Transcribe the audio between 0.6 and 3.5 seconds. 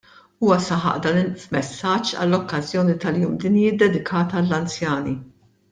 saħaq dan f'messaġġ għall-okkażjoni tal-Jum